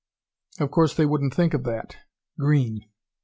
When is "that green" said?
1.65-2.87